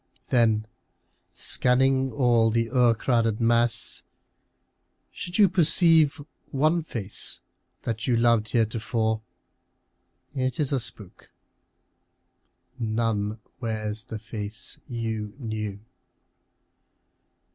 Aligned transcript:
Then, 0.29 0.65
scanning 1.31 2.11
all 2.11 2.49
the 2.49 2.71
o'ercrowded 2.71 3.39
mass, 3.39 4.01
should 5.11 5.37
you 5.37 5.47
Perceive 5.47 6.19
one 6.49 6.81
face 6.81 7.41
that 7.83 8.07
you 8.07 8.17
loved 8.17 8.49
heretofore, 8.49 9.21
It 10.33 10.59
is 10.59 10.71
a 10.71 10.79
spook. 10.79 11.29
None 12.79 13.39
wears 13.59 14.05
the 14.05 14.17
face 14.17 14.79
you 14.87 15.35
knew. 15.37 15.77